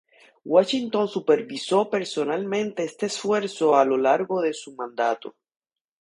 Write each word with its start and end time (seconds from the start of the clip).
Washington 0.43 1.07
supervisó 1.07 1.87
personalmente 1.91 2.83
este 2.83 3.05
esfuerzo 3.05 3.75
a 3.75 3.85
lo 3.85 3.97
largo 3.97 4.41
de 4.41 4.51
su 4.51 4.73
mandato. 4.73 5.35